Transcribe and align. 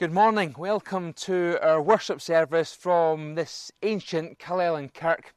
Good 0.00 0.12
morning. 0.12 0.54
Welcome 0.56 1.12
to 1.28 1.58
our 1.60 1.82
worship 1.82 2.22
service 2.22 2.72
from 2.72 3.34
this 3.34 3.70
ancient 3.82 4.38
Killellan 4.38 4.94
Kirk. 4.94 5.34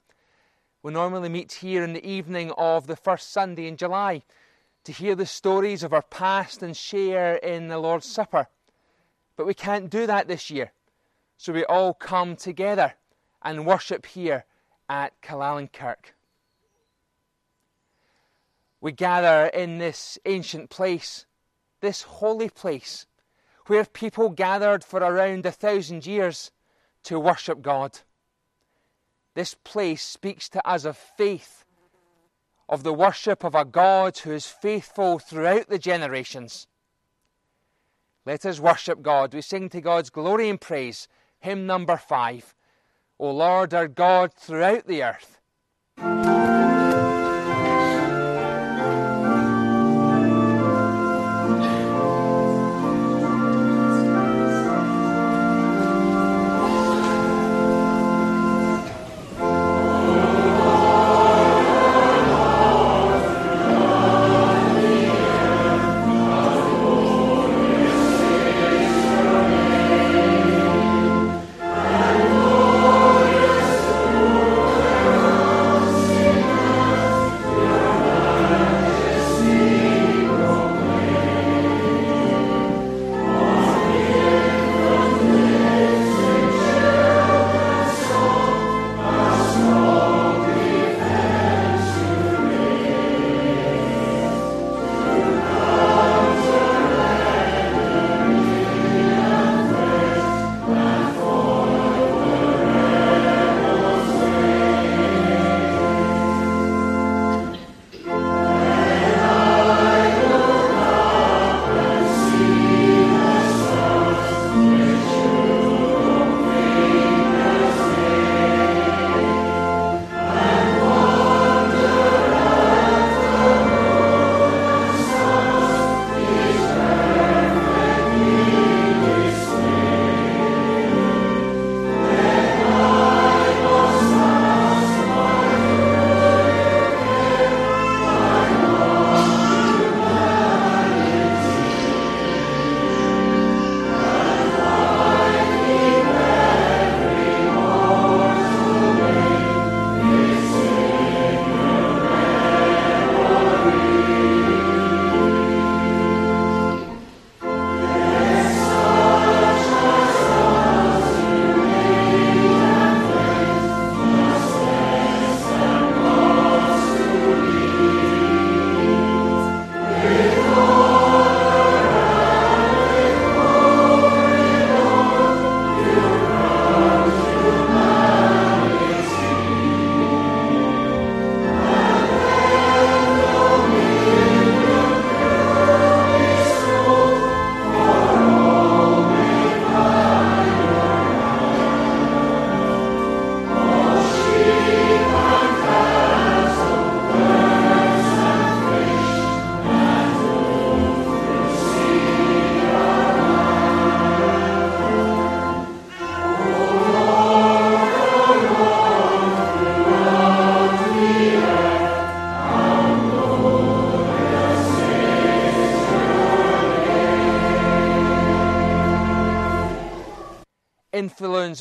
We 0.81 0.93
normally 0.93 1.27
meet 1.27 1.51
here 1.51 1.83
in 1.83 1.91
the 1.91 2.09
evening 2.09 2.53
of 2.57 2.88
the 2.88 2.95
first 2.95 3.34
Sunday 3.34 3.67
in 3.67 3.75
July 3.75 4.23
to 4.85 4.93
hear 4.93 5.15
the 5.15 5.25
stories 5.25 5.84
of 5.84 5.91
our 5.91 6.02
past 6.02 6.63
and 6.63 6.77
share 6.77 7.35
in 7.35 7.67
the 7.67 7.77
Lord's 7.77 8.05
Supper. 8.05 8.47
But 9.35 9.47
we 9.47 9.53
can't 9.53 9.89
do 9.89 10.07
that 10.07 10.29
this 10.29 10.49
year. 10.49 10.71
So 11.35 11.52
we 11.52 11.66
all 11.66 11.93
come 11.93 12.38
together 12.38 12.93
and 13.41 13.66
worship 13.66 14.05
here 14.05 14.45
at 14.88 15.21
Killellan 15.21 15.73
Kirk. 15.73 16.16
We 18.80 18.93
gather 18.93 19.48
in 19.48 19.80
this 19.80 20.17
ancient 20.25 20.70
place, 20.70 21.25
this 21.81 22.03
holy 22.03 22.48
place 22.48 23.07
where 23.67 23.85
people 23.85 24.30
gathered 24.30 24.84
for 24.84 24.99
around 24.99 25.45
a 25.45 25.52
thousand 25.52 26.05
years 26.05 26.52
to 27.04 27.20
worship 27.20 27.62
God. 27.62 27.99
This 29.35 29.55
place 29.55 30.04
speaks 30.04 30.49
to 30.49 30.67
us 30.67 30.85
of 30.85 30.98
faith, 30.98 31.66
of 32.70 32.84
the 32.84 32.94
worship 32.94 33.44
of 33.44 33.55
a 33.55 33.66
God 33.66 34.18
who 34.20 34.31
is 34.31 34.48
faithful 34.48 35.20
throughout 35.20 35.70
the 35.70 35.80
generations. 35.80 36.68
Let 38.26 38.45
us 38.45 38.59
worship 38.59 39.02
God. 39.02 39.34
We 39.34 39.41
sing 39.41 39.70
to 39.70 39.82
God's 39.82 40.09
glory 40.09 40.49
and 40.49 40.59
praise, 40.59 41.07
hymn 41.40 41.66
number 41.66 41.98
five. 41.98 42.55
O 43.20 43.32
Lord 43.32 43.73
our 43.73 43.88
God 43.88 44.34
throughout 44.34 44.88
the 44.88 45.04
earth. 45.04 45.40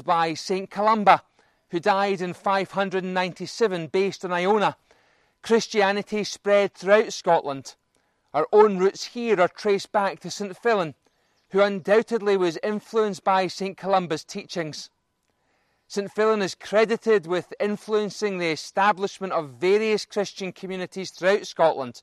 By 0.04 0.34
St. 0.34 0.70
Columba, 0.70 1.22
who 1.70 1.80
died 1.80 2.20
in 2.20 2.34
597 2.34 3.86
based 3.86 4.24
in 4.24 4.32
Iona. 4.32 4.76
Christianity 5.42 6.24
spread 6.24 6.74
throughout 6.74 7.12
Scotland. 7.12 7.74
Our 8.34 8.46
own 8.52 8.78
roots 8.78 9.06
here 9.06 9.40
are 9.40 9.48
traced 9.48 9.92
back 9.92 10.20
to 10.20 10.30
St. 10.30 10.54
Fillan, 10.54 10.94
who 11.50 11.60
undoubtedly 11.60 12.36
was 12.36 12.58
influenced 12.62 13.24
by 13.24 13.46
St. 13.46 13.76
Columba's 13.76 14.24
teachings. 14.24 14.90
St. 15.86 16.10
Fillan 16.10 16.40
is 16.40 16.54
credited 16.54 17.26
with 17.26 17.52
influencing 17.60 18.38
the 18.38 18.50
establishment 18.50 19.34
of 19.34 19.50
various 19.60 20.06
Christian 20.06 20.50
communities 20.52 21.10
throughout 21.10 21.46
Scotland, 21.46 22.02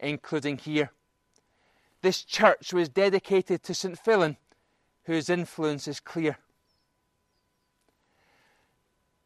including 0.00 0.58
here. 0.58 0.90
This 2.02 2.24
church 2.24 2.72
was 2.72 2.88
dedicated 2.88 3.62
to 3.62 3.74
St. 3.74 3.96
Fillan, 3.96 4.36
whose 5.04 5.30
influence 5.30 5.86
is 5.86 6.00
clear. 6.00 6.38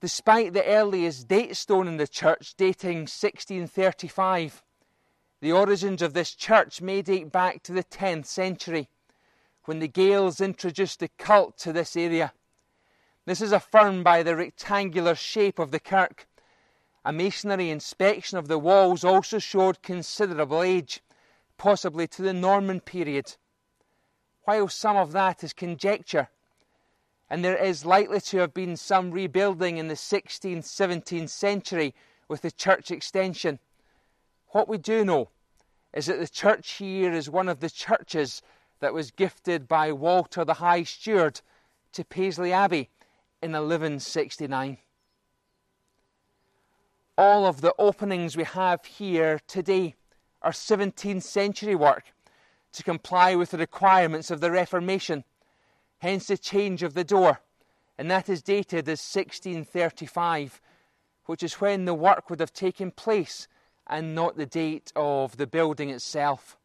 Despite 0.03 0.53
the 0.53 0.67
earliest 0.67 1.29
date 1.29 1.55
stone 1.55 1.87
in 1.87 1.97
the 1.97 2.09
church 2.09 2.55
dating 2.57 3.03
1635, 3.03 4.65
the 5.41 5.53
origins 5.53 6.03
of 6.03 6.13
this 6.13 6.35
church 6.35 6.83
may 6.83 7.03
date 7.03 7.31
back 7.31 7.63
to 7.63 7.73
the 7.73 7.85
10th 7.85 8.27
century, 8.27 8.89
when 9.65 9.79
the 9.79 9.87
Gaels 9.87 10.41
introduced 10.41 10.99
the 10.99 11.09
cult 11.19 11.57
to 11.59 11.73
this 11.73 11.97
area. 11.97 12.33
This 13.27 13.41
is 13.41 13.53
affirmed 13.53 14.03
by 14.03 14.25
the 14.25 14.35
rectangular 14.35 15.15
shape 15.15 15.61
of 15.61 15.71
the 15.71 15.79
kirk. 15.79 16.27
A 17.05 17.13
masonry 17.13 17.71
inspection 17.71 18.39
of 18.39 18.49
the 18.49 18.59
walls 18.59 19.05
also 19.05 19.39
showed 19.39 19.83
considerable 19.83 20.65
age, 20.65 21.01
possibly 21.59 22.09
to 22.09 22.23
the 22.23 22.33
Norman 22.33 22.81
period. 22.81 23.37
While 24.47 24.67
some 24.67 24.97
of 24.97 25.13
that 25.13 25.45
is 25.45 25.53
conjecture, 25.53 26.29
and 27.33 27.43
there 27.43 27.57
is 27.57 27.87
likely 27.87 28.21
to 28.21 28.37
have 28.37 28.53
been 28.53 28.77
some 28.77 29.11
rebuilding 29.11 29.79
in 29.79 29.89
the 29.89 29.95
16th, 29.95 30.65
17th 30.65 31.31
century 31.31 31.95
with 32.29 32.43
the 32.43 32.51
church 32.51 32.91
extension. 32.91 33.59
What 34.49 34.69
we 34.69 34.77
do 34.77 35.03
know 35.03 35.31
is 35.95 36.05
that 36.07 36.21
the 36.21 36.29
church 36.29 36.73
here 36.73 37.11
is 37.11 37.31
one 37.31 37.49
of 37.49 37.61
the 37.61 37.71
churches 37.71 38.43
that 38.81 38.93
was 38.93 39.11
gifted 39.11 39.67
by 39.67 39.93
Walter 39.93 40.45
the 40.45 40.53
High 40.53 40.83
Steward 40.83 41.41
to 41.93 42.05
Paisley 42.05 42.53
Abbey 42.53 42.91
in 43.41 43.53
1169. 43.53 44.77
All 47.17 47.47
of 47.47 47.63
the 47.63 47.75
openings 47.79 48.37
we 48.37 48.45
have 48.45 48.85
here 48.85 49.41
today 49.47 49.95
are 50.43 50.53
17th 50.53 51.23
century 51.23 51.77
work 51.77 52.13
to 52.75 52.83
comply 52.83 53.35
with 53.35 53.53
the 53.53 53.59
requirements 53.59 54.31
of 54.31 54.43
the 54.43 54.51
Reformation, 54.51 55.25
hence 56.03 56.27
the 56.27 56.37
change 56.37 56.83
of 56.83 56.95
the 56.95 57.05
door, 57.05 57.41
and 57.97 58.11
that 58.11 58.29
is 58.29 58.43
dated 58.43 58.89
as 58.89 58.99
1635, 58.99 60.61
which 61.27 61.45
is 61.45 61.61
when 61.61 61.85
the 61.85 61.95
work 61.95 62.29
would 62.29 62.41
have 62.41 62.53
taken 62.53 62.91
place 62.91 63.47
and 63.87 64.13
not 64.13 64.37
the 64.37 64.45
date 64.45 64.93
of 64.97 65.37
the 65.37 65.47
building 65.47 65.91
itself. 65.91 66.59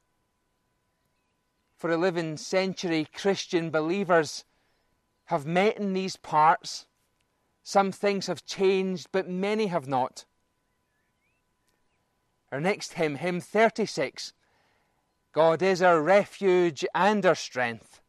For 1.78 1.92
11th 1.92 2.40
century 2.40 3.08
Christian 3.14 3.70
believers 3.70 4.44
have 5.26 5.46
met 5.46 5.78
in 5.78 5.94
these 5.94 6.16
parts. 6.16 6.88
Some 7.62 7.92
things 7.92 8.26
have 8.26 8.44
changed, 8.44 9.10
but 9.12 9.30
many 9.30 9.68
have 9.68 9.88
not. 9.88 10.26
Our 12.52 12.60
next 12.60 12.94
hymn, 12.94 13.16
hymn 13.16 13.40
36 13.40 14.34
God 15.32 15.62
is 15.62 15.84
our 15.84 16.02
refuge 16.02 16.84
and 16.96 17.24
our 17.24 17.36
strength. 17.36 18.02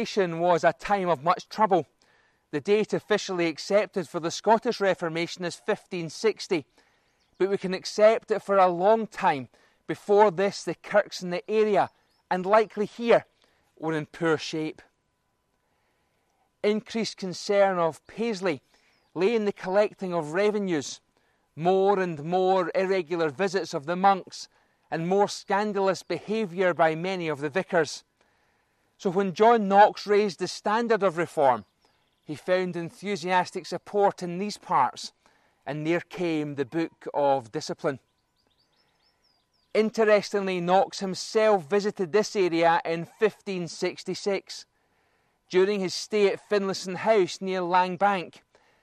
Reformation 0.00 0.40
was 0.40 0.64
a 0.64 0.72
time 0.72 1.10
of 1.10 1.22
much 1.22 1.46
trouble. 1.50 1.86
The 2.52 2.60
date 2.62 2.94
officially 2.94 3.48
accepted 3.48 4.08
for 4.08 4.18
the 4.18 4.30
Scottish 4.30 4.80
Reformation 4.80 5.44
is 5.44 5.60
1560, 5.62 6.64
but 7.36 7.50
we 7.50 7.58
can 7.58 7.74
accept 7.74 8.30
it 8.30 8.40
for 8.40 8.56
a 8.56 8.66
long 8.66 9.06
time. 9.06 9.48
Before 9.86 10.30
this, 10.30 10.64
the 10.64 10.74
kirks 10.74 11.22
in 11.22 11.28
the 11.28 11.48
area, 11.50 11.90
and 12.30 12.46
likely 12.46 12.86
here, 12.86 13.26
were 13.78 13.92
in 13.92 14.06
poor 14.06 14.38
shape. 14.38 14.80
Increased 16.64 17.18
concern 17.18 17.78
of 17.78 18.06
Paisley 18.06 18.62
lay 19.12 19.34
in 19.34 19.44
the 19.44 19.52
collecting 19.52 20.14
of 20.14 20.32
revenues, 20.32 21.02
more 21.54 22.00
and 22.00 22.24
more 22.24 22.70
irregular 22.74 23.28
visits 23.28 23.74
of 23.74 23.84
the 23.84 23.96
monks, 23.96 24.48
and 24.90 25.06
more 25.06 25.28
scandalous 25.28 26.02
behaviour 26.02 26.72
by 26.72 26.94
many 26.94 27.28
of 27.28 27.42
the 27.42 27.50
vicars. 27.50 28.02
So 29.00 29.08
when 29.08 29.32
John 29.32 29.66
Knox 29.66 30.06
raised 30.06 30.40
the 30.40 30.46
standard 30.46 31.02
of 31.02 31.16
reform, 31.16 31.64
he 32.22 32.34
found 32.34 32.76
enthusiastic 32.76 33.64
support 33.64 34.22
in 34.22 34.36
these 34.36 34.58
parts, 34.58 35.14
and 35.64 35.86
there 35.86 36.02
came 36.02 36.56
the 36.56 36.66
Book 36.66 37.08
of 37.14 37.50
Discipline. 37.50 37.98
Interestingly, 39.72 40.60
Knox 40.60 41.00
himself 41.00 41.66
visited 41.66 42.12
this 42.12 42.36
area 42.36 42.82
in 42.84 43.06
1566 43.18 44.66
during 45.48 45.80
his 45.80 45.94
stay 45.94 46.30
at 46.30 46.46
Finlaystone 46.50 46.96
House 46.96 47.40
near 47.40 47.62
Langbank, 47.62 48.42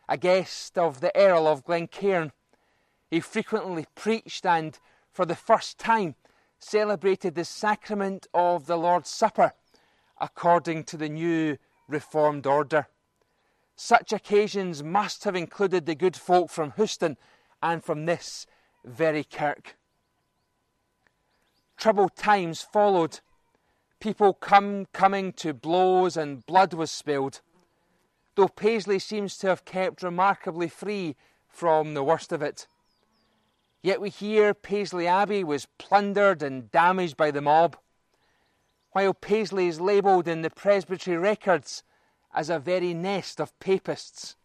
a 0.09 0.17
guest 0.17 0.79
of 0.79 0.99
the 0.99 1.15
Earl 1.15 1.45
of 1.45 1.63
Glencairn. 1.63 2.31
He 3.11 3.19
frequently 3.19 3.85
preached 3.93 4.47
and, 4.47 4.79
for 5.13 5.27
the 5.27 5.35
first 5.35 5.77
time, 5.77 6.15
celebrated 6.57 7.35
the 7.35 7.45
sacrament 7.45 8.25
of 8.33 8.65
the 8.65 8.77
Lord's 8.77 9.11
Supper 9.11 9.53
according 10.19 10.83
to 10.85 10.97
the 10.97 11.09
new 11.09 11.57
Reformed 11.87 12.45
order. 12.45 12.87
Such 13.75 14.11
occasions 14.11 14.83
must 14.83 15.23
have 15.23 15.35
included 15.35 15.85
the 15.85 15.95
good 15.95 16.15
folk 16.15 16.49
from 16.49 16.73
Houston 16.75 17.15
and 17.61 17.83
from 17.83 18.05
this 18.05 18.45
very 18.83 19.23
kirk. 19.23 19.77
Troubled 21.77 22.15
times 22.15 22.61
followed. 22.61 23.19
People 23.99 24.33
come 24.33 24.87
coming 24.93 25.31
to 25.33 25.53
blows 25.53 26.17
and 26.17 26.45
blood 26.45 26.73
was 26.73 26.91
spilled. 26.91 27.41
Though 28.35 28.47
Paisley 28.47 28.99
seems 28.99 29.37
to 29.37 29.47
have 29.47 29.65
kept 29.65 30.03
remarkably 30.03 30.67
free 30.67 31.15
from 31.47 31.93
the 31.93 32.03
worst 32.03 32.31
of 32.31 32.41
it. 32.41 32.67
Yet 33.81 34.01
we 34.01 34.09
hear 34.09 34.53
Paisley 34.53 35.07
Abbey 35.07 35.43
was 35.43 35.67
plundered 35.77 36.43
and 36.43 36.71
damaged 36.71 37.15
by 37.15 37.31
the 37.31 37.41
mob 37.41 37.77
while 38.97 39.13
Paisley 39.13 39.67
is 39.67 39.79
labelled 39.79 40.27
in 40.27 40.41
the 40.41 40.49
Presbytery 40.49 41.17
records 41.17 41.83
as 42.33 42.49
a 42.49 42.57
very 42.57 42.95
nest 42.95 43.39
of 43.39 43.59
papists. 43.59 44.35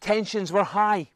Tensions 0.00 0.52
were 0.52 0.62
high. 0.62 1.08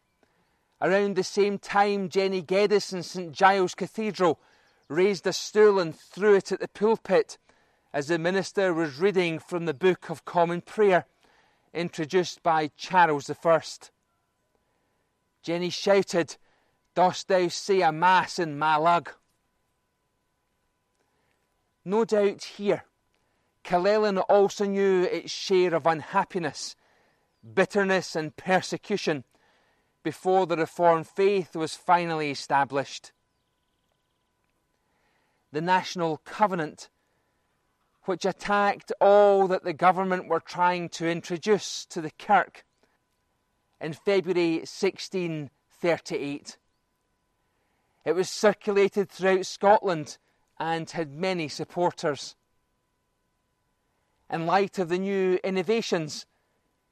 Around 0.82 1.14
the 1.14 1.22
same 1.22 1.56
time, 1.56 2.08
Jenny 2.08 2.42
Geddes 2.42 2.92
in 2.92 3.04
St 3.04 3.30
Giles 3.30 3.76
Cathedral 3.76 4.40
raised 4.88 5.24
a 5.28 5.32
stool 5.32 5.78
and 5.78 5.96
threw 5.96 6.34
it 6.34 6.50
at 6.50 6.58
the 6.58 6.66
pulpit 6.66 7.38
as 7.92 8.08
the 8.08 8.18
minister 8.18 8.74
was 8.74 8.98
reading 8.98 9.38
from 9.38 9.66
the 9.66 9.72
Book 9.72 10.10
of 10.10 10.24
Common 10.24 10.62
Prayer, 10.62 11.06
introduced 11.72 12.42
by 12.42 12.72
Charles 12.76 13.30
I. 13.30 13.62
Jenny 15.44 15.70
shouted, 15.70 16.38
Dost 16.96 17.28
thou 17.28 17.46
say 17.46 17.82
a 17.82 17.92
mass 17.92 18.40
in 18.40 18.58
my 18.58 18.74
lug? 18.74 19.12
No 21.84 22.04
doubt 22.04 22.44
here, 22.44 22.84
Killellan 23.62 24.18
also 24.28 24.64
knew 24.64 25.02
its 25.02 25.30
share 25.30 25.74
of 25.74 25.86
unhappiness, 25.86 26.74
bitterness, 27.54 28.16
and 28.16 28.36
persecution 28.36 29.24
before 30.02 30.46
the 30.46 30.56
Reformed 30.56 31.06
faith 31.06 31.54
was 31.54 31.74
finally 31.74 32.30
established. 32.30 33.12
the 35.54 35.60
National 35.60 36.18
Covenant, 36.24 36.88
which 38.06 38.26
attacked 38.26 38.90
all 39.00 39.46
that 39.46 39.62
the 39.62 39.72
government 39.72 40.28
were 40.28 40.40
trying 40.40 40.88
to 40.88 41.08
introduce 41.08 41.86
to 41.86 42.00
the 42.00 42.10
Kirk 42.10 42.64
in 43.80 43.92
February 43.92 44.56
1638. 44.56 46.58
It 48.04 48.16
was 48.16 48.28
circulated 48.28 49.08
throughout 49.08 49.46
Scotland 49.46 50.18
and 50.58 50.90
had 50.90 51.14
many 51.14 51.48
supporters. 51.48 52.36
In 54.30 54.46
light 54.46 54.78
of 54.78 54.88
the 54.88 54.98
new 54.98 55.38
innovations, 55.44 56.26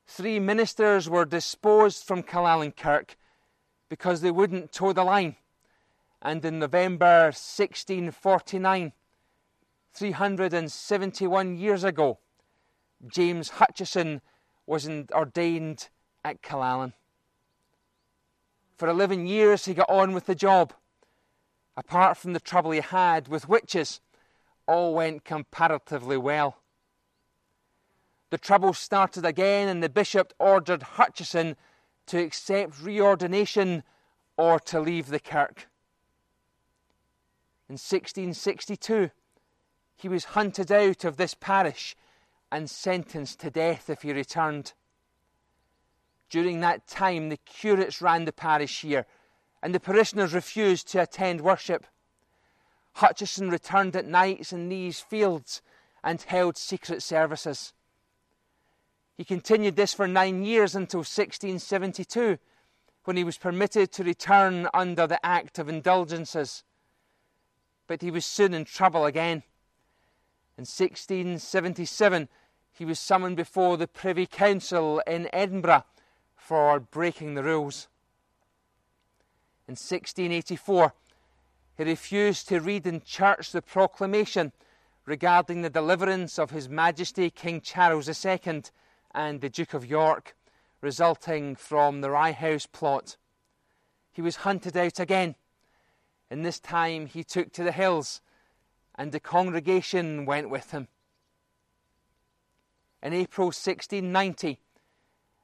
three 0.06 0.38
ministers 0.38 1.08
were 1.08 1.24
disposed 1.24 2.04
from 2.04 2.22
Killellan 2.22 2.76
Kirk 2.76 3.16
because 3.88 4.20
they 4.20 4.30
wouldn't 4.30 4.72
toe 4.72 4.92
the 4.92 5.04
line. 5.04 5.36
And 6.20 6.44
in 6.44 6.58
November 6.58 7.26
1649, 7.26 8.92
371 9.92 11.56
years 11.56 11.84
ago, 11.84 12.18
James 13.06 13.50
Hutchison 13.50 14.20
was 14.66 14.88
ordained 15.12 15.88
at 16.24 16.42
Killellan. 16.42 16.92
For 18.76 18.88
11 18.88 19.26
years, 19.26 19.64
he 19.64 19.74
got 19.74 19.90
on 19.90 20.12
with 20.12 20.26
the 20.26 20.34
job. 20.34 20.72
Apart 21.76 22.16
from 22.16 22.32
the 22.32 22.40
trouble 22.40 22.70
he 22.70 22.80
had 22.80 23.28
with 23.28 23.48
witches, 23.48 24.00
all 24.66 24.94
went 24.94 25.24
comparatively 25.24 26.16
well. 26.16 26.58
The 28.30 28.38
trouble 28.38 28.72
started 28.72 29.24
again, 29.24 29.68
and 29.68 29.82
the 29.82 29.88
bishop 29.88 30.32
ordered 30.38 30.82
Hutchison 30.82 31.56
to 32.06 32.18
accept 32.18 32.82
reordination 32.82 33.82
or 34.36 34.58
to 34.60 34.80
leave 34.80 35.08
the 35.08 35.20
kirk. 35.20 35.68
In 37.68 37.74
1662, 37.74 39.10
he 39.96 40.08
was 40.08 40.24
hunted 40.24 40.70
out 40.72 41.04
of 41.04 41.16
this 41.16 41.34
parish 41.34 41.96
and 42.50 42.68
sentenced 42.68 43.40
to 43.40 43.50
death 43.50 43.88
if 43.88 44.02
he 44.02 44.12
returned. 44.12 44.74
During 46.28 46.60
that 46.60 46.86
time, 46.86 47.28
the 47.28 47.36
curates 47.36 48.02
ran 48.02 48.24
the 48.24 48.32
parish 48.32 48.80
here, 48.80 49.06
and 49.62 49.74
the 49.74 49.80
parishioners 49.80 50.34
refused 50.34 50.88
to 50.88 51.02
attend 51.02 51.40
worship. 51.40 51.86
Hutcheson 52.96 53.50
returned 53.50 53.94
at 53.96 54.06
nights 54.06 54.52
in 54.52 54.68
these 54.68 55.00
fields 55.00 55.62
and 56.02 56.20
held 56.20 56.56
secret 56.56 57.02
services. 57.02 57.72
He 59.16 59.24
continued 59.24 59.76
this 59.76 59.94
for 59.94 60.08
nine 60.08 60.42
years 60.42 60.74
until 60.74 61.00
1672, 61.00 62.38
when 63.04 63.16
he 63.16 63.24
was 63.24 63.38
permitted 63.38 63.92
to 63.92 64.04
return 64.04 64.68
under 64.74 65.06
the 65.06 65.24
Act 65.24 65.58
of 65.58 65.68
Indulgences. 65.68 66.64
But 67.86 68.02
he 68.02 68.10
was 68.10 68.24
soon 68.24 68.54
in 68.54 68.64
trouble 68.64 69.06
again. 69.06 69.42
In 70.56 70.62
1677, 70.62 72.28
he 72.72 72.84
was 72.84 72.98
summoned 72.98 73.36
before 73.36 73.76
the 73.76 73.88
Privy 73.88 74.26
Council 74.26 75.00
in 75.06 75.28
Edinburgh 75.32 75.84
for 76.36 76.80
breaking 76.80 77.34
the 77.34 77.42
rules. 77.42 77.88
In 79.68 79.72
1684, 79.72 80.92
he 81.78 81.84
refused 81.84 82.48
to 82.48 82.60
read 82.60 82.86
in 82.86 83.00
church 83.00 83.52
the 83.52 83.62
proclamation 83.62 84.52
regarding 85.06 85.62
the 85.62 85.70
deliverance 85.70 86.38
of 86.38 86.50
His 86.50 86.68
Majesty 86.68 87.30
King 87.30 87.60
Charles 87.60 88.08
II 88.24 88.62
and 89.14 89.40
the 89.40 89.48
Duke 89.48 89.72
of 89.74 89.86
York, 89.86 90.36
resulting 90.80 91.54
from 91.54 92.00
the 92.00 92.10
Rye 92.10 92.32
House 92.32 92.66
plot. 92.66 93.16
He 94.10 94.20
was 94.20 94.36
hunted 94.36 94.76
out 94.76 94.98
again, 94.98 95.36
and 96.28 96.44
this 96.44 96.58
time 96.58 97.06
he 97.06 97.22
took 97.22 97.52
to 97.52 97.62
the 97.62 97.72
hills, 97.72 98.20
and 98.96 99.12
the 99.12 99.20
congregation 99.20 100.26
went 100.26 100.50
with 100.50 100.72
him. 100.72 100.88
In 103.00 103.12
April 103.12 103.46
1690, 103.46 104.58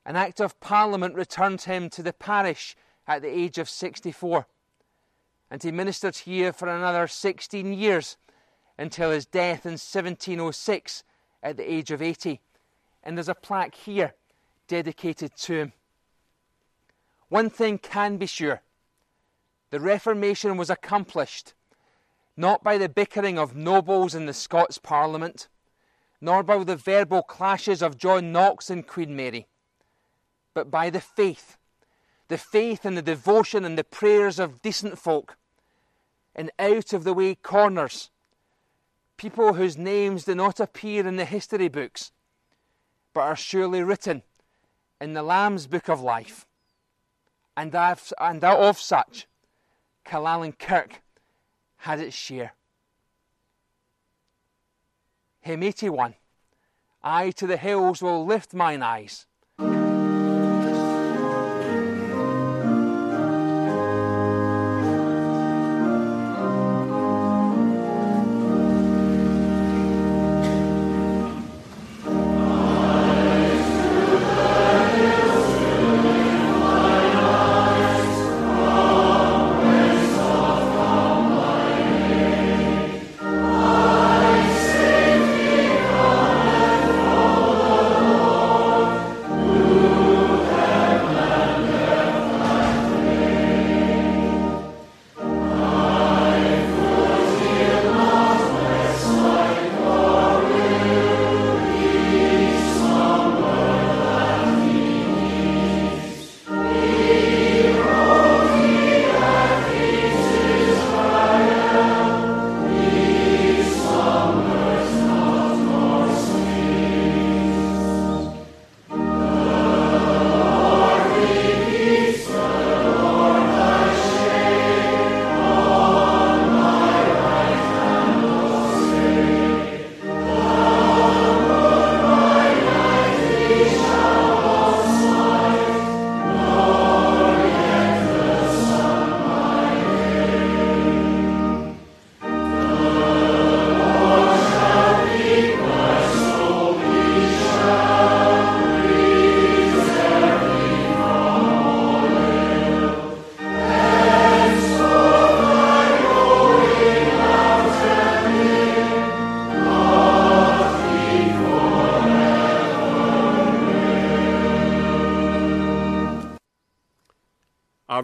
an 0.04 0.16
Act 0.16 0.40
of 0.40 0.58
Parliament 0.60 1.14
returned 1.14 1.62
him 1.62 1.88
to 1.90 2.02
the 2.02 2.12
parish 2.12 2.76
at 3.08 3.22
the 3.22 3.28
age 3.28 3.58
of 3.58 3.68
64, 3.68 4.46
and 5.50 5.60
he 5.60 5.72
ministered 5.72 6.18
here 6.18 6.52
for 6.52 6.68
another 6.68 7.08
16 7.08 7.72
years 7.72 8.16
until 8.78 9.10
his 9.10 9.26
death 9.26 9.66
in 9.66 9.72
1706 9.72 11.02
at 11.42 11.56
the 11.56 11.72
age 11.72 11.90
of 11.90 12.00
80 12.00 12.40
and 13.02 13.16
there's 13.16 13.28
a 13.28 13.34
plaque 13.34 13.74
here 13.74 14.14
dedicated 14.66 15.34
to 15.36 15.54
him. 15.54 15.72
One 17.28 17.50
thing 17.50 17.78
can 17.78 18.16
be 18.16 18.26
sure 18.26 18.62
the 19.70 19.80
Reformation 19.80 20.56
was 20.56 20.70
accomplished 20.70 21.54
not 22.36 22.62
by 22.62 22.78
the 22.78 22.88
bickering 22.88 23.38
of 23.38 23.56
nobles 23.56 24.14
in 24.14 24.26
the 24.26 24.32
Scots 24.32 24.78
Parliament, 24.78 25.48
nor 26.20 26.42
by 26.42 26.62
the 26.62 26.76
verbal 26.76 27.22
clashes 27.22 27.82
of 27.82 27.98
John 27.98 28.30
Knox 28.30 28.70
and 28.70 28.86
Queen 28.86 29.16
Mary, 29.16 29.48
but 30.54 30.70
by 30.70 30.88
the 30.88 31.00
faith, 31.00 31.57
the 32.28 32.38
faith 32.38 32.84
and 32.84 32.96
the 32.96 33.02
devotion 33.02 33.64
and 33.64 33.76
the 33.76 33.84
prayers 33.84 34.38
of 34.38 34.62
decent 34.62 34.98
folk, 34.98 35.36
in 36.34 36.50
out 36.58 36.92
of 36.92 37.04
the 37.04 37.14
way 37.14 37.34
corners, 37.34 38.10
people 39.16 39.54
whose 39.54 39.76
names 39.76 40.24
do 40.24 40.34
not 40.34 40.60
appear 40.60 41.06
in 41.06 41.16
the 41.16 41.24
history 41.24 41.68
books 41.68 42.12
but 43.18 43.24
are 43.24 43.34
surely 43.34 43.82
written 43.82 44.22
in 45.00 45.14
the 45.14 45.22
Lamb's 45.24 45.66
book 45.66 45.88
of 45.88 46.00
life. 46.00 46.46
And, 47.56 47.74
and 47.74 48.44
of 48.44 48.78
such, 48.78 49.26
Killellan 50.06 50.56
Kirk 50.56 51.02
had 51.78 51.98
its 51.98 52.14
share. 52.14 52.52
Hymn 55.40 55.64
81 55.64 56.14
I 57.02 57.30
to 57.32 57.46
the 57.48 57.56
hills 57.56 58.00
will 58.00 58.24
lift 58.24 58.54
mine 58.54 58.84
eyes. 58.84 59.26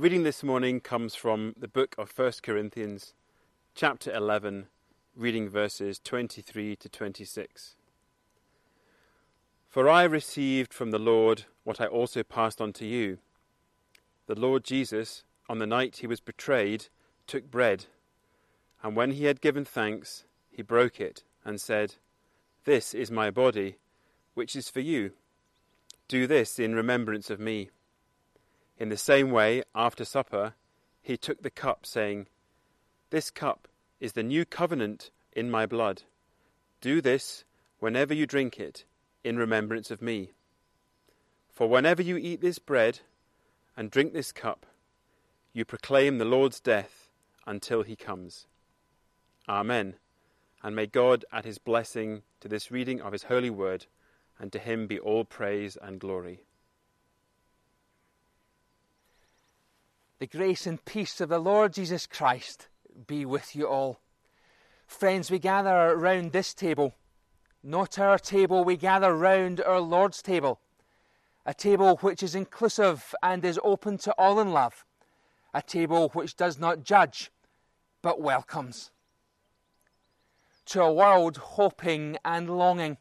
Reading 0.05 0.23
this 0.23 0.43
morning 0.43 0.81
comes 0.81 1.15
from 1.15 1.55
the 1.59 1.67
book 1.67 1.95
of 1.97 2.13
1 2.15 2.33
Corinthians, 2.43 3.15
chapter 3.75 4.13
11, 4.15 4.67
reading 5.17 5.49
verses 5.49 5.99
23 5.99 6.77
to 6.77 6.91
26. 6.91 7.75
For 9.67 9.89
I 9.89 10.03
received 10.03 10.75
from 10.75 10.91
the 10.91 10.99
Lord 10.99 11.47
what 11.63 11.81
I 11.81 11.87
also 11.87 12.23
passed 12.23 12.61
on 12.61 12.75
to 12.75 12.85
you. 12.85 13.17
The 14.27 14.39
Lord 14.39 14.63
Jesus, 14.63 15.25
on 15.49 15.59
the 15.59 15.67
night 15.67 15.97
he 16.03 16.07
was 16.07 16.21
betrayed, 16.21 16.89
took 17.27 17.51
bread, 17.51 17.87
and 18.83 18.95
when 18.95 19.13
he 19.13 19.25
had 19.25 19.41
given 19.41 19.65
thanks, 19.65 20.25
he 20.51 20.61
broke 20.61 21.01
it, 21.01 21.25
and 21.47 21.59
said, 21.59 21.95
This 22.67 22.93
is 22.93 23.11
my 23.11 23.31
body, 23.31 23.79
which 24.35 24.55
is 24.55 24.69
for 24.69 24.81
you. 24.81 25.13
Do 26.09 26.27
this 26.27 26.59
in 26.59 26.75
remembrance 26.75 27.31
of 27.31 27.41
me. 27.41 27.71
In 28.79 28.89
the 28.89 28.97
same 28.97 29.31
way, 29.31 29.63
after 29.75 30.05
supper, 30.05 30.55
he 31.01 31.17
took 31.17 31.43
the 31.43 31.51
cup, 31.51 31.87
saying, 31.87 32.27
This 33.11 33.31
cup 33.31 33.69
is 34.01 34.13
the 34.13 34.23
new 34.23 34.45
covenant 34.45 35.11
in 35.33 35.51
my 35.51 35.67
blood. 35.67 36.03
Do 36.81 37.01
this 37.01 37.45
whenever 37.79 38.13
you 38.13 38.27
drink 38.27 38.59
it 38.59 38.85
in 39.23 39.37
remembrance 39.37 39.91
of 39.91 40.03
me. 40.03 40.33
For 41.53 41.69
whenever 41.69 42.03
you 42.03 42.17
eat 42.17 42.41
this 42.41 42.59
bread 42.59 43.01
and 43.77 43.91
drink 43.91 44.13
this 44.13 44.33
cup, 44.33 44.67
you 45.53 45.65
proclaim 45.65 46.19
the 46.19 46.25
Lord's 46.25 46.59
death 46.59 47.09
until 47.47 47.83
he 47.83 47.95
comes. 47.95 48.47
Amen. 49.49 49.95
And 50.63 50.75
may 50.75 50.87
God 50.87 51.25
add 51.31 51.45
his 51.45 51.59
blessing 51.59 52.23
to 52.41 52.49
this 52.49 52.71
reading 52.71 53.01
of 53.01 53.13
his 53.13 53.25
holy 53.25 53.51
word, 53.51 53.87
and 54.39 54.51
to 54.53 54.59
him 54.59 54.87
be 54.87 54.99
all 54.99 55.25
praise 55.25 55.79
and 55.81 56.01
glory. 56.01 56.45
The 60.25 60.39
grace 60.39 60.67
and 60.67 60.83
peace 60.83 61.21
of 61.21 61.29
the 61.29 61.39
Lord 61.39 61.75
Jesus 61.75 62.07
Christ 62.07 62.69
be 63.07 63.27
with 63.27 63.55
you 63.55 63.69
all. 63.69 64.01
Friends, 64.87 65.31
we 65.31 65.39
gather 65.39 65.69
around 65.69 66.33
this 66.33 66.55
table 66.55 66.95
not 67.63 67.99
our 67.99 68.19
table, 68.19 68.65
we 68.65 68.79
gather 68.79 69.15
round 69.15 69.61
our 69.61 69.81
Lord's 69.81 70.23
table, 70.23 70.61
a 71.45 71.53
table 71.53 71.99
which 71.99 72.23
is 72.23 72.35
inclusive 72.35 73.15
and 73.23 73.45
is 73.45 73.61
open 73.63 73.99
to 73.99 74.13
all 74.13 74.41
in 74.41 74.51
love, 74.51 74.87
a 75.53 75.61
table 75.61 76.09
which 76.15 76.39
does 76.39 76.59
not 76.59 76.85
judge 76.85 77.31
but 78.01 78.19
welcomes. 78.19 78.93
To 80.69 80.81
a 80.85 80.91
world 80.91 81.37
hoping 81.37 82.17
and 82.25 82.49
longing, 82.57 82.97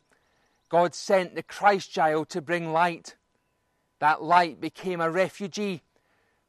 God 0.68 0.94
sent 0.94 1.36
the 1.36 1.44
Christ 1.44 1.90
child 1.90 2.28
to 2.32 2.42
bring 2.42 2.74
light. 2.74 3.16
That 4.00 4.22
light 4.22 4.60
became 4.60 5.00
a 5.00 5.10
refugee, 5.10 5.84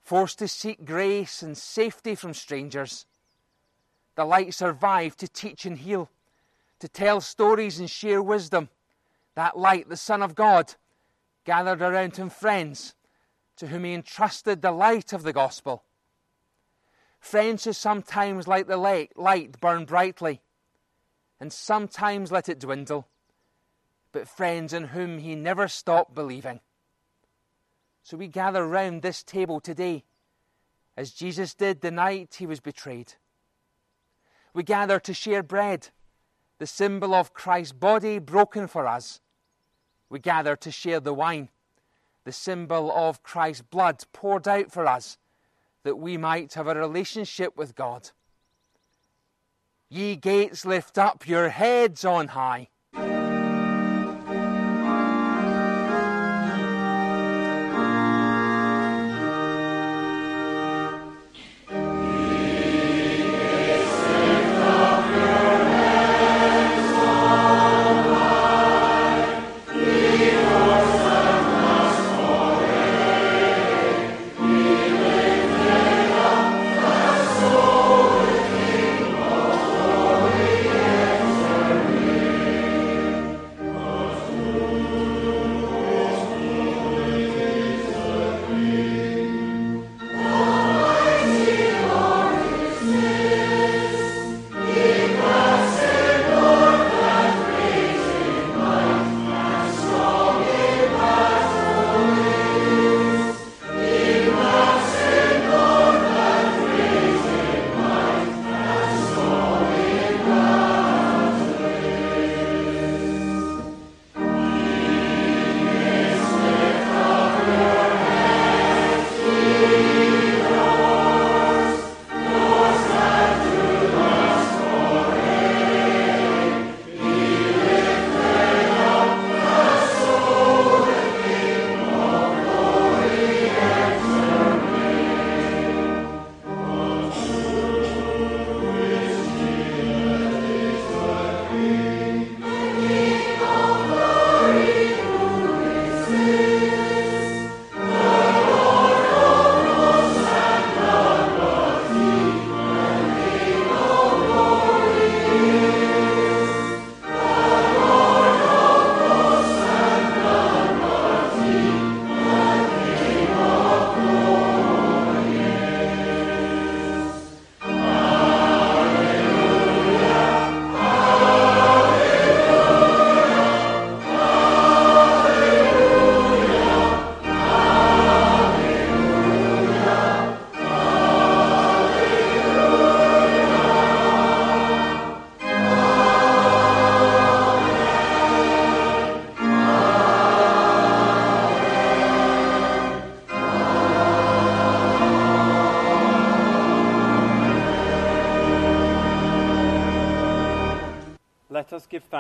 forced 0.05 0.39
to 0.39 0.49
seek 0.49 0.85
grace 0.85 1.43
and 1.43 1.57
safety 1.57 2.15
from 2.15 2.35
strangers. 2.35 3.07
The 4.15 4.25
light 4.25 4.55
survived 4.55 5.19
to 5.21 5.29
teach 5.29 5.65
and 5.65 5.79
heal 5.79 6.11
to 6.81 6.89
tell 6.89 7.21
stories 7.21 7.81
and 7.81 7.89
share 7.89 8.23
wisdom. 8.23 8.69
That 9.35 9.59
light, 9.59 9.89
the 9.89 9.97
Son 9.97 10.23
of 10.23 10.35
God, 10.35 10.75
gathered 11.45 11.81
around 11.81 12.17
him 12.17 12.29
friends 12.29 12.95
to 13.57 13.69
whom 13.69 13.85
he 13.85 13.95
entrusted 13.95 14.61
the 14.61 14.73
light 14.73 15.13
of 15.13 15.23
the 15.23 15.33
gospel. 15.33 15.83
Friends 17.19 17.65
who 17.65 17.73
sometimes 17.73 18.47
let 18.47 18.67
the 18.67 18.77
light 18.77 19.61
burn 19.61 19.87
brightly 19.87 20.43
and 21.41 21.53
sometimes 21.53 22.31
let 22.31 22.49
it 22.49 22.61
dwindle, 22.61 23.09
but 24.13 24.29
friends 24.29 24.73
in 24.73 24.85
whom 24.85 25.19
he 25.19 25.35
never 25.35 25.67
stopped 25.67 26.15
believing. 26.15 26.61
So 28.05 28.19
we 28.19 28.29
gather 28.29 28.69
round 28.69 29.01
this 29.01 29.23
table 29.23 29.61
today 29.61 30.05
as 30.95 31.11
Jesus 31.11 31.55
did 31.55 31.81
the 31.81 31.91
night 31.91 32.37
he 32.39 32.47
was 32.47 32.61
betrayed. 32.61 33.15
We 34.53 34.63
gather 34.63 35.01
to 35.01 35.15
share 35.15 35.43
bread 35.43 35.89
the 36.59 36.67
symbol 36.67 37.15
of 37.15 37.33
Christ's 37.33 37.73
body 37.73 38.19
broken 38.19 38.69
for 38.69 38.87
us, 38.87 39.21
we 40.09 40.19
gather 40.19 40.55
to 40.55 40.71
share 40.71 41.01
the 41.01 41.15
wine, 41.15 41.49
the 42.25 42.33
symbol 42.33 42.93
of 42.93 43.23
Christ's 43.23 43.63
blood 43.63 44.05
poured 44.13 44.47
out 44.47 44.71
for 44.71 44.87
us, 44.87 45.19
that 45.83 45.97
we 45.97 46.17
might 46.17 46.55
have 46.55 46.69
a 46.69 46.75
relationship 46.75 47.57
with 47.57 47.75
God. 47.75 48.11
Ye 49.89 50.15
gates, 50.15 50.65
lift 50.65 50.99
up 50.99 51.27
your 51.27 51.49
heads 51.49 52.05
on 52.05 52.29
high. 52.29 52.69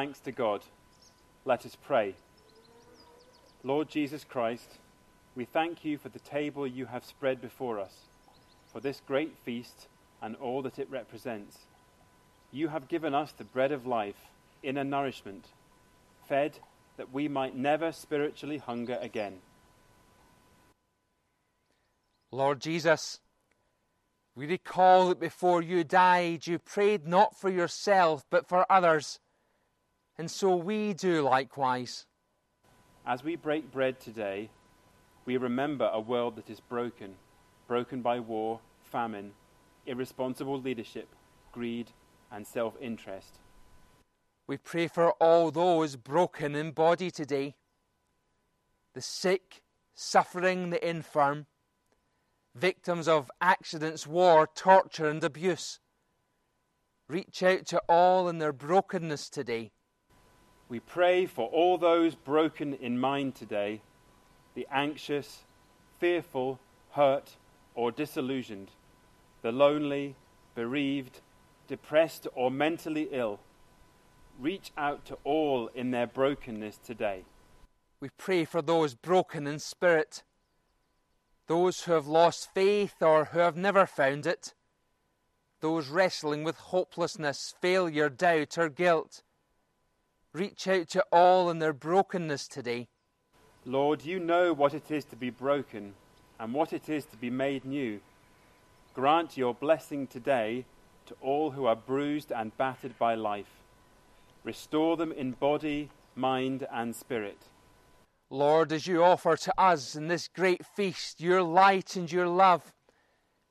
Thanks 0.05 0.21
to 0.21 0.33
God. 0.33 0.61
Let 1.47 1.64
us 1.64 1.79
pray. 1.83 2.14
Lord 3.62 3.88
Jesus 3.88 4.23
Christ, 4.23 4.73
we 5.35 5.47
thank 5.47 5.83
you 5.83 5.97
for 5.97 6.11
the 6.11 6.19
table 6.19 6.67
you 6.67 6.85
have 6.85 7.07
spread 7.07 7.40
before 7.40 7.81
us, 7.81 7.95
for 8.71 8.81
this 8.81 9.01
great 9.07 9.35
feast 9.47 9.88
and 10.21 10.37
all 10.37 10.61
that 10.61 10.79
it 10.79 10.90
represents. 10.90 11.57
You 12.53 12.69
have 12.69 12.87
given 12.87 13.14
us 13.14 13.33
the 13.33 13.45
bread 13.45 13.73
of 13.73 13.87
life, 13.87 14.27
inner 14.62 14.85
nourishment, 14.85 15.47
fed 16.29 16.59
that 16.99 17.11
we 17.11 17.27
might 17.27 17.57
never 17.57 17.90
spiritually 17.90 18.59
hunger 18.59 18.99
again. 19.01 19.38
Lord 22.31 22.61
Jesus, 22.61 23.21
we 24.37 24.45
recall 24.45 25.09
that 25.09 25.21
before 25.21 25.62
you 25.62 25.83
died, 25.83 26.47
you 26.47 26.59
prayed 26.59 27.07
not 27.07 27.40
for 27.40 27.49
yourself, 27.49 28.27
but 28.29 28.47
for 28.47 28.71
others. 28.71 29.19
And 30.16 30.31
so 30.31 30.55
we 30.55 30.94
do 30.94 31.22
likewise. 31.22 32.07
As 33.07 33.24
we 33.24 33.37
break 33.37 33.72
bread 33.72 34.00
today, 34.00 34.48
we 35.27 35.37
remember 35.37 35.90
a 35.92 36.00
world 36.00 36.37
that 36.37 36.48
is 36.48 36.61
broken, 36.61 37.14
broken 37.66 38.00
by 38.00 38.20
war, 38.20 38.61
famine, 38.83 39.33
irresponsible 39.87 40.61
leadership, 40.61 41.09
greed, 41.53 41.90
and 42.31 42.46
self 42.46 42.74
interest. 42.81 43.38
We 44.46 44.57
pray 44.57 44.88
for 44.88 45.12
all 45.12 45.50
those 45.50 45.96
broken 45.96 46.55
in 46.55 46.72
body 46.72 47.11
today 47.11 47.55
the 48.94 49.00
sick, 49.00 49.62
suffering, 49.94 50.70
the 50.70 50.88
infirm, 50.88 51.46
victims 52.55 53.09
of 53.09 53.31
accidents, 53.40 54.07
war, 54.07 54.48
torture, 54.55 55.09
and 55.09 55.22
abuse. 55.24 55.81
Reach 57.09 57.42
out 57.42 57.66
to 57.66 57.83
all 57.88 58.29
in 58.29 58.38
their 58.38 58.53
brokenness 58.53 59.29
today. 59.29 59.72
We 60.68 60.81
pray 60.81 61.27
for 61.27 61.48
all 61.48 61.77
those 61.77 62.14
broken 62.14 62.74
in 62.74 62.98
mind 62.98 63.35
today, 63.35 63.81
the 64.55 64.66
anxious, 64.70 65.44
fearful, 65.98 66.59
hurt, 66.92 67.37
or 67.74 67.90
disillusioned, 67.90 68.70
the 69.42 69.53
lonely, 69.53 70.16
bereaved, 70.55 71.20
depressed, 71.68 72.27
or 72.35 72.50
mentally 72.50 73.09
ill. 73.12 73.40
Reach 74.38 74.72
out 74.77 75.05
to 75.07 75.18
all 75.22 75.68
in 75.74 75.90
their 75.90 76.07
brokenness 76.07 76.79
today. 76.79 77.24
We 78.00 78.09
pray 78.16 78.44
for 78.44 78.62
those 78.62 78.94
broken 78.94 79.46
in 79.46 79.59
spirit, 79.59 80.22
those 81.46 81.83
who 81.83 81.92
have 81.92 82.07
lost 82.07 82.53
faith 82.55 82.94
or 83.00 83.27
who 83.27 83.38
have 83.38 83.57
never 83.57 83.87
found 83.87 84.27
it, 84.27 84.55
those 85.61 85.88
wrestling 85.88 86.42
with 86.42 86.57
hopelessness, 86.57 87.55
failure, 87.61 88.09
doubt, 88.09 88.59
or 88.59 88.68
guilt. 88.68 89.22
Reach 90.35 90.66
out 90.66 90.88
to 90.88 91.05
all 91.12 91.49
in 91.49 91.61
their 91.61 91.73
brokenness 91.73 92.49
today. 92.49 92.88
Lord, 93.64 94.05
you 94.05 94.18
know 94.18 94.53
what 94.53 94.75
it 94.75 94.90
is 94.90 95.05
to 95.07 95.16
be 95.16 95.31
broken 95.31 95.94
and 96.40 96.53
what 96.53 96.73
it 96.73 96.88
is 96.88 97.05
to 97.07 97.16
be 97.16 97.31
made 97.31 97.64
new. 97.64 98.01
Grant 98.94 99.37
your 99.37 99.55
blessing 99.55 100.09
today 100.09 100.64
to 101.07 101.14
all 101.20 101.53
who 101.53 101.66
are 101.66 101.77
bruised 101.77 102.33
and 102.33 102.57
battered 102.57 102.99
by 102.99 103.14
life. 103.14 103.62
Restore 104.42 104.97
them 104.97 105.12
in 105.12 105.33
body, 105.33 105.88
mind, 106.16 106.66
and 106.73 106.97
spirit. 106.97 107.38
Lord, 108.29 108.73
as 108.73 108.88
you 108.88 109.05
offer 109.05 109.37
to 109.37 109.61
us 109.61 109.94
in 109.94 110.09
this 110.09 110.27
great 110.27 110.66
feast 110.66 111.20
your 111.20 111.44
light 111.44 111.94
and 111.94 112.11
your 112.11 112.27
love, 112.27 112.73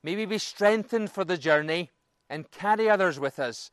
may 0.02 0.16
we 0.16 0.26
be 0.26 0.36
strengthened 0.36 1.10
for 1.10 1.24
the 1.24 1.38
journey 1.38 1.92
and 2.28 2.50
carry 2.50 2.90
others 2.90 3.18
with 3.18 3.38
us 3.38 3.70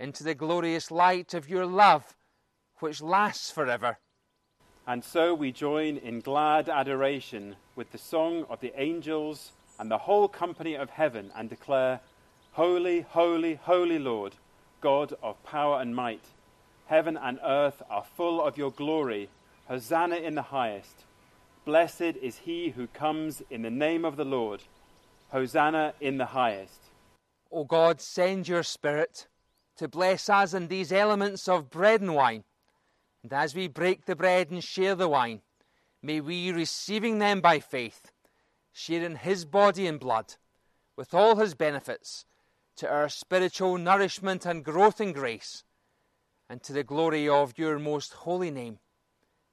into 0.00 0.24
the 0.24 0.34
glorious 0.34 0.90
light 0.90 1.34
of 1.34 1.48
your 1.48 1.64
love, 1.64 2.16
which 2.80 3.00
lasts 3.00 3.50
forever. 3.50 3.98
And 4.86 5.04
so 5.04 5.34
we 5.34 5.52
join 5.52 5.98
in 5.98 6.20
glad 6.20 6.68
adoration 6.68 7.56
with 7.76 7.92
the 7.92 7.98
song 7.98 8.46
of 8.48 8.60
the 8.60 8.72
angels 8.80 9.52
and 9.78 9.90
the 9.90 9.98
whole 9.98 10.28
company 10.28 10.74
of 10.74 10.90
heaven 10.90 11.30
and 11.36 11.48
declare, 11.48 12.00
Holy, 12.52 13.02
holy, 13.02 13.54
holy 13.54 13.98
Lord, 13.98 14.34
God 14.80 15.12
of 15.22 15.42
power 15.44 15.80
and 15.80 15.94
might. 15.94 16.24
Heaven 16.86 17.16
and 17.16 17.38
earth 17.44 17.82
are 17.90 18.04
full 18.16 18.42
of 18.42 18.56
your 18.56 18.70
glory. 18.70 19.28
Hosanna 19.68 20.16
in 20.16 20.34
the 20.34 20.42
highest. 20.42 21.04
Blessed 21.66 22.16
is 22.22 22.38
he 22.38 22.70
who 22.70 22.86
comes 22.86 23.42
in 23.50 23.60
the 23.60 23.70
name 23.70 24.04
of 24.06 24.16
the 24.16 24.24
Lord. 24.24 24.62
Hosanna 25.30 25.92
in 26.00 26.16
the 26.16 26.26
highest. 26.26 26.80
O 27.52 27.64
God, 27.64 28.00
send 28.00 28.48
your 28.48 28.62
Spirit 28.62 29.28
to 29.76 29.86
bless 29.86 30.30
us 30.30 30.54
in 30.54 30.68
these 30.68 30.92
elements 30.92 31.46
of 31.46 31.70
bread 31.70 32.00
and 32.00 32.14
wine. 32.14 32.44
And 33.22 33.32
as 33.32 33.54
we 33.54 33.68
break 33.68 34.06
the 34.06 34.16
bread 34.16 34.50
and 34.50 34.62
share 34.62 34.94
the 34.94 35.08
wine, 35.08 35.42
may 36.02 36.20
we, 36.20 36.52
receiving 36.52 37.18
them 37.18 37.40
by 37.40 37.58
faith, 37.58 38.12
share 38.72 39.04
in 39.04 39.16
his 39.16 39.44
body 39.44 39.86
and 39.86 39.98
blood, 39.98 40.34
with 40.96 41.14
all 41.14 41.36
his 41.36 41.54
benefits, 41.54 42.24
to 42.76 42.88
our 42.88 43.08
spiritual 43.08 43.76
nourishment 43.76 44.46
and 44.46 44.64
growth 44.64 45.00
in 45.00 45.12
grace, 45.12 45.64
and 46.48 46.62
to 46.62 46.72
the 46.72 46.84
glory 46.84 47.28
of 47.28 47.58
your 47.58 47.78
most 47.78 48.12
holy 48.12 48.50
name. 48.50 48.78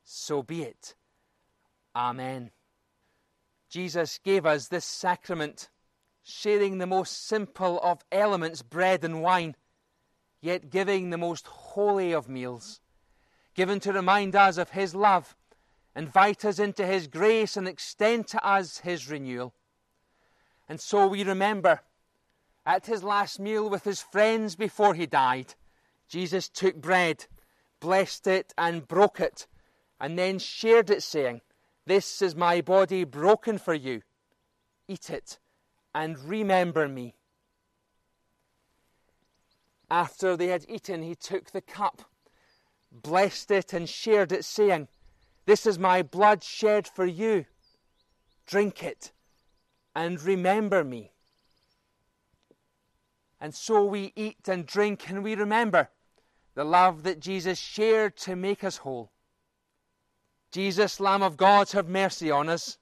So 0.03 0.43
be 0.43 0.63
it. 0.63 0.95
Amen. 1.95 2.51
Jesus 3.69 4.19
gave 4.23 4.45
us 4.45 4.67
this 4.67 4.85
sacrament, 4.85 5.69
sharing 6.23 6.77
the 6.77 6.87
most 6.87 7.27
simple 7.27 7.79
of 7.81 8.05
elements, 8.11 8.61
bread 8.61 9.03
and 9.03 9.21
wine, 9.21 9.55
yet 10.39 10.69
giving 10.69 11.09
the 11.09 11.17
most 11.17 11.47
holy 11.47 12.13
of 12.13 12.29
meals, 12.29 12.79
given 13.55 13.79
to 13.79 13.93
remind 13.93 14.35
us 14.35 14.57
of 14.57 14.71
his 14.71 14.93
love, 14.93 15.35
invite 15.95 16.45
us 16.45 16.59
into 16.59 16.85
his 16.85 17.07
grace, 17.07 17.57
and 17.57 17.67
extend 17.67 18.27
to 18.27 18.45
us 18.45 18.79
his 18.79 19.09
renewal. 19.09 19.53
And 20.69 20.79
so 20.79 21.07
we 21.07 21.23
remember 21.23 21.81
at 22.65 22.85
his 22.85 23.03
last 23.03 23.39
meal 23.39 23.69
with 23.69 23.83
his 23.83 24.01
friends 24.01 24.55
before 24.55 24.93
he 24.93 25.05
died, 25.05 25.55
Jesus 26.07 26.49
took 26.49 26.75
bread, 26.75 27.25
blessed 27.79 28.27
it, 28.27 28.53
and 28.57 28.87
broke 28.87 29.19
it, 29.19 29.47
and 29.99 30.19
then 30.19 30.37
shared 30.37 30.89
it, 30.89 31.01
saying, 31.01 31.41
This 31.85 32.21
is 32.21 32.35
my 32.35 32.61
body 32.61 33.03
broken 33.03 33.57
for 33.57 33.73
you. 33.73 34.01
Eat 34.87 35.09
it 35.09 35.39
and 35.95 36.19
remember 36.19 36.89
me. 36.89 37.15
After 39.89 40.35
they 40.35 40.47
had 40.47 40.65
eaten, 40.67 41.01
he 41.01 41.15
took 41.15 41.51
the 41.51 41.61
cup, 41.61 42.01
blessed 42.91 43.51
it, 43.51 43.73
and 43.73 43.87
shared 43.89 44.31
it, 44.31 44.45
saying, 44.45 44.87
This 45.45 45.65
is 45.65 45.79
my 45.79 46.01
blood 46.01 46.43
shed 46.43 46.87
for 46.87 47.05
you. 47.05 47.45
Drink 48.45 48.83
it 48.83 49.11
and 49.95 50.21
remember 50.21 50.83
me. 50.83 51.13
And 53.39 53.55
so 53.55 53.85
we 53.85 54.11
eat 54.15 54.47
and 54.47 54.65
drink 54.65 55.09
and 55.09 55.23
we 55.23 55.35
remember 55.35 55.89
the 56.53 56.63
love 56.63 57.03
that 57.03 57.19
Jesus 57.19 57.59
shared 57.59 58.17
to 58.17 58.35
make 58.35 58.63
us 58.63 58.77
whole. 58.77 59.11
Jesus, 60.51 60.99
Lamb 60.99 61.21
of 61.21 61.37
God, 61.37 61.71
have 61.71 61.89
mercy 61.89 62.31
on 62.31 62.49
us. 62.49 62.77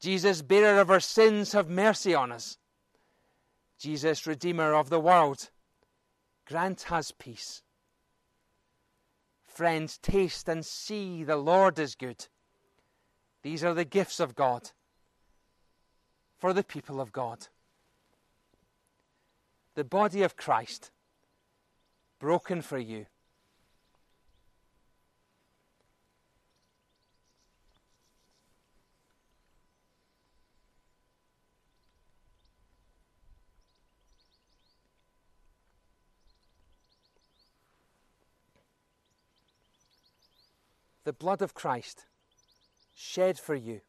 Jesus, 0.00 0.42
bearer 0.42 0.80
of 0.80 0.90
our 0.90 1.00
sins, 1.00 1.52
have 1.52 1.68
mercy 1.68 2.14
on 2.14 2.32
us. 2.32 2.58
Jesus, 3.78 4.26
Redeemer 4.26 4.72
of 4.72 4.88
the 4.88 5.00
world, 5.00 5.50
grant 6.46 6.90
us 6.90 7.12
peace. 7.18 7.62
Friends, 9.56 9.96
taste 9.96 10.50
and 10.50 10.66
see 10.66 11.24
the 11.24 11.38
Lord 11.38 11.78
is 11.78 11.94
good. 11.94 12.26
These 13.40 13.64
are 13.64 13.72
the 13.72 13.86
gifts 13.86 14.20
of 14.20 14.34
God 14.34 14.72
for 16.36 16.52
the 16.52 16.62
people 16.62 17.00
of 17.00 17.10
God. 17.10 17.48
The 19.74 19.82
body 19.82 20.22
of 20.22 20.36
Christ, 20.36 20.90
broken 22.18 22.60
for 22.60 22.76
you. 22.76 23.06
The 41.06 41.12
blood 41.12 41.40
of 41.40 41.54
Christ 41.54 42.04
shed 42.92 43.38
for 43.38 43.54
you. 43.54 43.80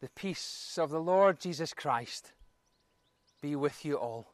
The 0.00 0.08
peace 0.08 0.76
of 0.76 0.90
the 0.90 0.98
Lord 0.98 1.38
Jesus 1.38 1.72
Christ 1.72 2.32
be 3.40 3.54
with 3.54 3.84
you 3.84 3.94
all. 3.94 4.26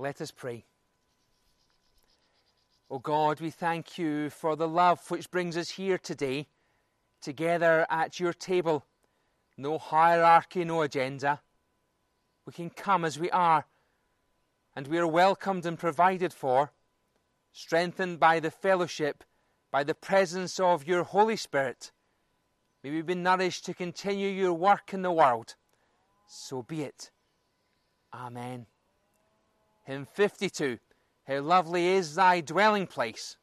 Let 0.00 0.20
us 0.20 0.30
pray. 0.30 0.64
O 2.88 3.00
God, 3.00 3.40
we 3.40 3.50
thank 3.50 3.98
you 3.98 4.30
for 4.30 4.54
the 4.54 4.68
love 4.68 5.10
which 5.10 5.30
brings 5.30 5.56
us 5.56 5.70
here 5.70 5.98
today, 5.98 6.46
together 7.20 7.84
at 7.90 8.20
your 8.20 8.32
table. 8.32 8.84
No 9.56 9.76
hierarchy, 9.76 10.64
no 10.64 10.82
agenda. 10.82 11.40
We 12.46 12.52
can 12.52 12.70
come 12.70 13.04
as 13.04 13.18
we 13.18 13.28
are, 13.30 13.66
and 14.76 14.86
we 14.86 14.98
are 14.98 15.06
welcomed 15.06 15.66
and 15.66 15.76
provided 15.76 16.32
for, 16.32 16.70
strengthened 17.52 18.20
by 18.20 18.38
the 18.38 18.52
fellowship, 18.52 19.24
by 19.72 19.82
the 19.82 19.94
presence 19.94 20.60
of 20.60 20.86
your 20.86 21.02
Holy 21.02 21.36
Spirit. 21.36 21.90
May 22.84 22.92
we 22.92 23.02
be 23.02 23.16
nourished 23.16 23.64
to 23.66 23.74
continue 23.74 24.28
your 24.28 24.52
work 24.52 24.94
in 24.94 25.02
the 25.02 25.12
world. 25.12 25.56
So 26.28 26.62
be 26.62 26.84
it. 26.84 27.10
Amen. 28.14 28.66
Hymn 29.88 30.04
52 30.04 30.76
How 31.26 31.40
lovely 31.40 31.86
is 31.86 32.14
thy 32.14 32.42
dwelling 32.42 32.86
place! 32.86 33.38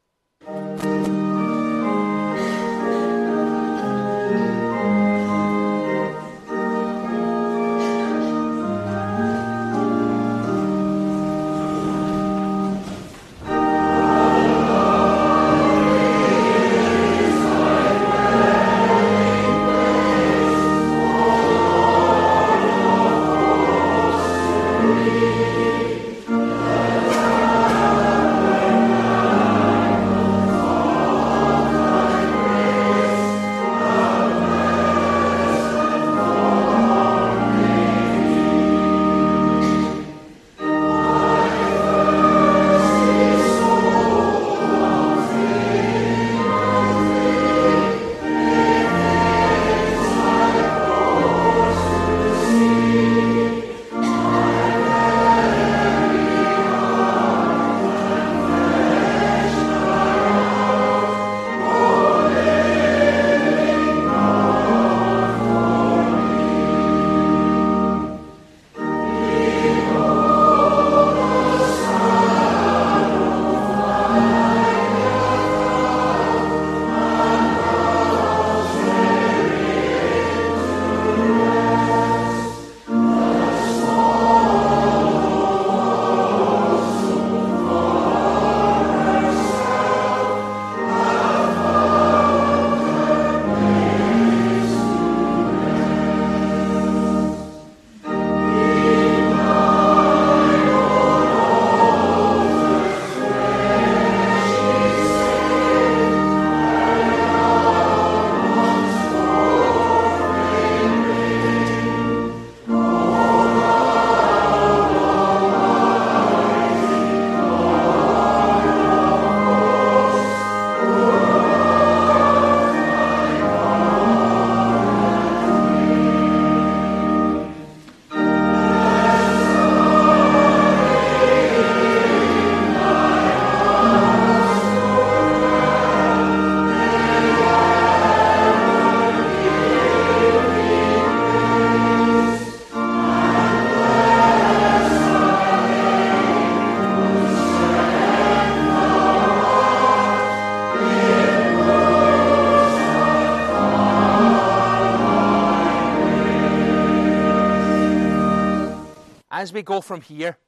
Go 159.66 159.82
from 159.82 160.00
here, 160.00 160.38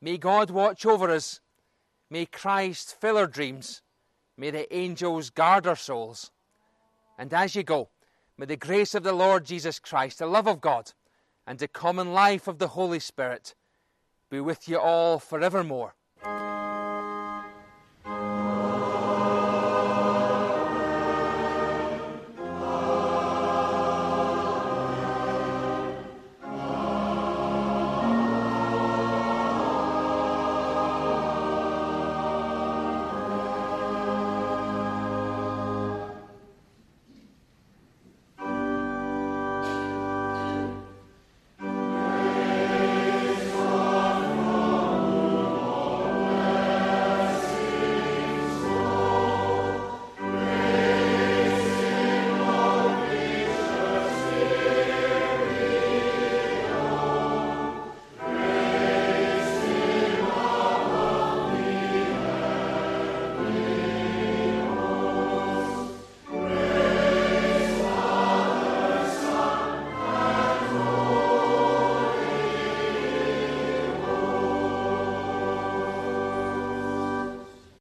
may 0.00 0.18
God 0.18 0.50
watch 0.50 0.84
over 0.84 1.08
us. 1.10 1.40
May 2.10 2.26
Christ 2.26 2.96
fill 3.00 3.16
our 3.16 3.28
dreams. 3.28 3.82
May 4.36 4.50
the 4.50 4.74
angels 4.74 5.30
guard 5.30 5.66
our 5.66 5.76
souls. 5.76 6.32
And 7.16 7.32
as 7.32 7.54
you 7.54 7.62
go, 7.62 7.90
may 8.36 8.46
the 8.46 8.56
grace 8.56 8.94
of 8.94 9.04
the 9.04 9.12
Lord 9.12 9.44
Jesus 9.44 9.78
Christ, 9.78 10.18
the 10.18 10.26
love 10.26 10.48
of 10.48 10.60
God, 10.60 10.92
and 11.46 11.58
the 11.58 11.68
common 11.68 12.12
life 12.12 12.48
of 12.48 12.58
the 12.58 12.68
Holy 12.68 12.98
Spirit 12.98 13.54
be 14.30 14.40
with 14.40 14.68
you 14.68 14.78
all 14.78 15.18
forevermore. 15.18 15.94